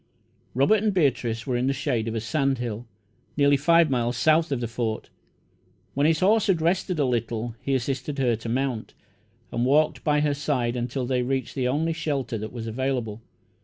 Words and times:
Robert 0.55 0.81
and 0.81 0.95
Beatrice 0.95 1.45
were 1.45 1.55
in 1.55 1.67
the 1.67 1.73
shade 1.73 2.07
of 2.07 2.15
a 2.15 2.19
sand 2.19 2.57
hill, 2.57 2.87
nearly 3.37 3.55
five 3.55 3.91
miles 3.91 4.17
south 4.17 4.51
of 4.51 4.59
the 4.59 4.67
Fort. 4.67 5.11
When 5.93 6.07
his 6.07 6.21
horse 6.21 6.47
had 6.47 6.59
rested 6.59 6.97
a 6.97 7.05
little, 7.05 7.53
he 7.61 7.75
assisted 7.75 8.17
her 8.17 8.35
to 8.35 8.49
mount, 8.49 8.95
and 9.51 9.63
walked 9.63 10.03
by 10.03 10.21
her 10.21 10.33
side 10.33 10.75
until 10.75 11.05
they 11.05 11.21
reached 11.21 11.53
the 11.53 11.67
only 11.67 11.93
shelter 11.93 12.39
that 12.39 12.51
was 12.51 12.65
available. 12.65 13.21